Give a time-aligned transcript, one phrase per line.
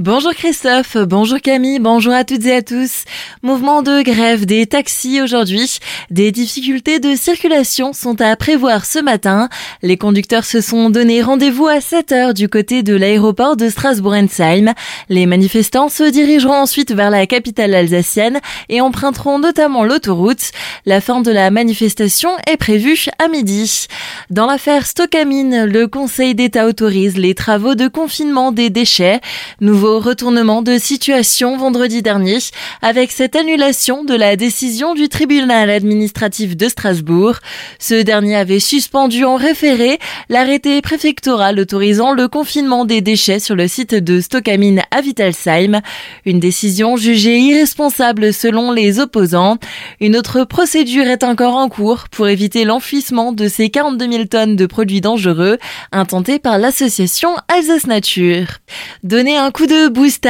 [0.00, 3.02] Bonjour Christophe, bonjour Camille, bonjour à toutes et à tous.
[3.42, 5.80] Mouvement de grève des taxis aujourd'hui.
[6.08, 9.48] Des difficultés de circulation sont à prévoir ce matin.
[9.82, 14.72] Les conducteurs se sont donné rendez-vous à 7 heures du côté de l'aéroport de Strasbourg-Ensheim.
[15.08, 18.38] Les manifestants se dirigeront ensuite vers la capitale alsacienne
[18.68, 20.52] et emprunteront notamment l'autoroute.
[20.86, 23.88] La fin de la manifestation est prévue à midi.
[24.30, 29.20] Dans l'affaire Stockamine, le Conseil d'État autorise les travaux de confinement des déchets.
[29.60, 32.38] Nouveau retournement de situation vendredi dernier
[32.82, 37.36] avec cette annulation de la décision du tribunal administratif de Strasbourg.
[37.78, 39.98] Ce dernier avait suspendu en référé
[40.28, 45.80] l'arrêté préfectoral autorisant le confinement des déchets sur le site de Stockamine à Wittelsheim.
[46.26, 49.58] Une décision jugée irresponsable selon les opposants.
[50.00, 54.56] Une autre procédure est encore en cours pour éviter l'enfouissement de ces 42 000 tonnes
[54.56, 55.58] de produits dangereux
[55.92, 58.58] intentés par l'association Alsace Nature.
[59.02, 59.77] Donner un coup de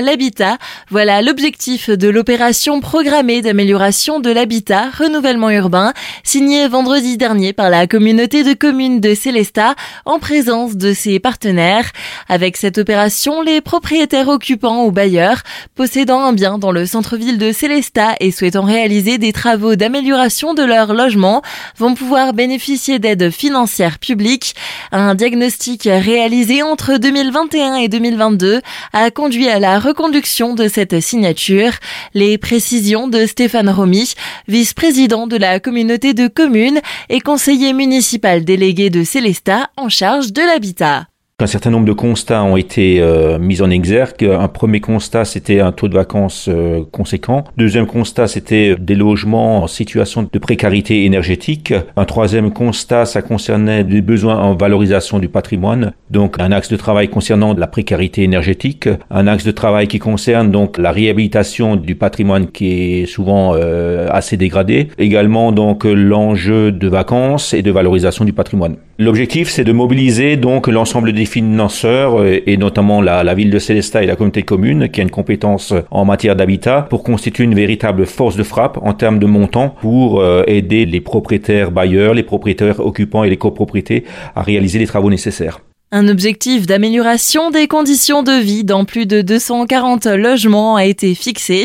[0.00, 0.58] l'habitat.
[0.90, 5.92] Voilà l'objectif de l'opération programmée d'amélioration de l'habitat renouvellement urbain
[6.24, 9.74] signée vendredi dernier par la communauté de communes de Célestat
[10.04, 11.90] en présence de ses partenaires.
[12.28, 15.42] Avec cette opération, les propriétaires occupants ou bailleurs
[15.74, 20.62] possédant un bien dans le centre-ville de Célestat et souhaitant réaliser des travaux d'amélioration de
[20.62, 21.42] leur logement
[21.76, 24.54] vont pouvoir bénéficier d'aides financières publiques.
[24.92, 28.60] Un diagnostic réalisé entre 2021 et 2022
[28.92, 31.72] a conduit à la reconduction de cette signature.
[32.14, 34.14] Les précisions de Stéphane Romy,
[34.48, 40.42] vice-président de la communauté de communes et conseiller municipal délégué de Célestat en charge de
[40.42, 41.09] l'habitat.
[41.42, 44.24] Un certain nombre de constats ont été euh, mis en exergue.
[44.24, 47.44] Un premier constat, c'était un taux de vacances euh, conséquent.
[47.56, 51.72] Deuxième constat, c'était des logements en situation de précarité énergétique.
[51.96, 55.92] Un troisième constat, ça concernait des besoins en valorisation du patrimoine.
[56.10, 60.50] Donc un axe de travail concernant la précarité énergétique, un axe de travail qui concerne
[60.50, 64.88] donc la réhabilitation du patrimoine qui est souvent euh, assez dégradé.
[64.98, 68.76] Également donc l'enjeu de vacances et de valorisation du patrimoine.
[69.02, 74.02] L'objectif, c'est de mobiliser donc l'ensemble des financeurs euh, et notamment la, ville de Célestat
[74.02, 78.04] et la communauté commune qui a une compétence en matière d'habitat pour constituer une véritable
[78.04, 82.78] force de frappe en termes de montant pour euh, aider les propriétaires bailleurs, les propriétaires
[82.78, 84.04] occupants et les copropriétés
[84.36, 85.60] à réaliser les travaux nécessaires.
[85.92, 91.64] Un objectif d'amélioration des conditions de vie dans plus de 240 logements a été fixé.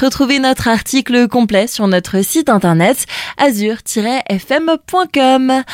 [0.00, 3.06] Retrouvez notre article complet sur notre site internet
[3.36, 5.64] azur-fm.com.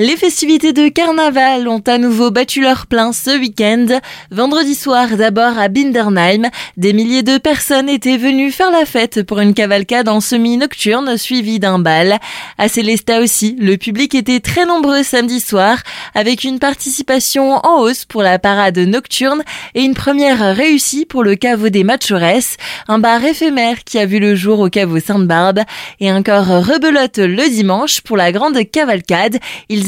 [0.00, 3.98] Les festivités de carnaval ont à nouveau battu leur plein ce week-end.
[4.30, 9.40] Vendredi soir, d'abord à Bindernheim, des milliers de personnes étaient venues faire la fête pour
[9.40, 12.20] une cavalcade en semi-nocturne suivie d'un bal.
[12.58, 15.78] À Célestat aussi, le public était très nombreux samedi soir
[16.14, 19.42] avec une participation en hausse pour la parade nocturne
[19.74, 22.54] et une première réussie pour le caveau des Machores,
[22.86, 25.62] un bar éphémère qui a vu le jour au caveau Sainte-Barbe
[25.98, 29.40] et encore rebelote le dimanche pour la grande cavalcade.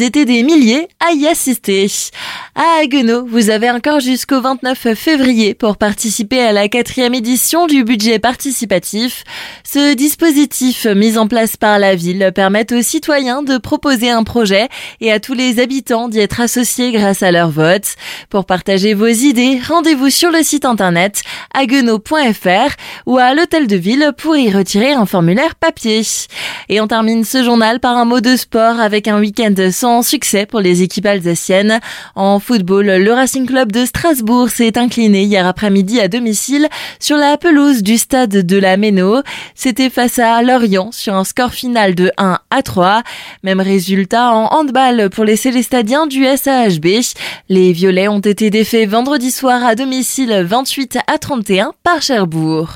[0.02, 1.86] Étaient des milliers à y assister.
[2.54, 7.84] À Haguenau, vous avez encore jusqu'au 29 février pour participer à la quatrième édition du
[7.84, 9.24] budget participatif.
[9.64, 14.68] Ce dispositif mis en place par la ville permet aux citoyens de proposer un projet
[15.00, 17.94] et à tous les habitants d'y être associés grâce à leur vote.
[18.28, 21.22] Pour partager vos idées, rendez-vous sur le site internet
[21.54, 22.74] aguenau.fr
[23.06, 26.02] ou à l'hôtel de ville pour y retirer un formulaire papier.
[26.68, 29.54] Et on termine ce journal par un mot de sport avec un week-end
[29.90, 31.80] sans succès pour les équipes alsaciennes.
[32.14, 36.68] En football, le Racing Club de Strasbourg s'est incliné hier après-midi à domicile
[37.00, 39.22] sur la pelouse du stade de la Méno.
[39.56, 43.02] C'était face à Lorient sur un score final de 1 à 3.
[43.42, 46.86] Même résultat en handball pour les Célestadiens du SAHB.
[47.48, 52.68] Les Violets ont été défaits vendredi soir à domicile 28 à 31 par Cherbourg.